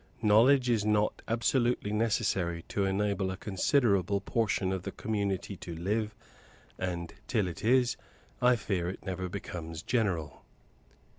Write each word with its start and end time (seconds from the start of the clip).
Knowledge 0.23 0.67
is 0.67 0.83
not 0.83 1.21
absolutely 1.27 1.91
necessary 1.91 2.63
to 2.69 2.85
enable 2.85 3.29
a 3.29 3.37
considerable 3.37 4.19
portion 4.19 4.71
of 4.73 4.81
the 4.81 4.91
community 4.91 5.55
to 5.57 5.75
live; 5.75 6.15
and, 6.79 7.13
till 7.27 7.47
it 7.47 7.63
is, 7.63 7.97
I 8.41 8.55
fear 8.55 8.89
it 8.89 9.05
never 9.05 9.29
becomes 9.29 9.83
general. 9.83 10.43